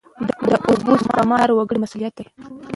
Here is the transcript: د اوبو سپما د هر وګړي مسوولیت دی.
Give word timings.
د 0.47 0.49
اوبو 0.67 0.93
سپما 1.03 1.37
د 1.37 1.41
هر 1.43 1.49
وګړي 1.53 1.77
مسوولیت 1.83 2.13
دی. 2.17 2.25